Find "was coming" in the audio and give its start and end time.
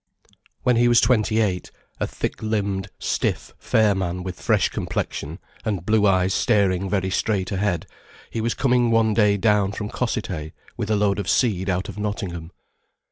8.41-8.89